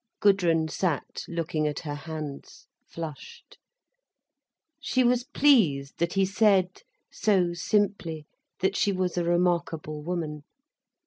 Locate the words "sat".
0.67-1.21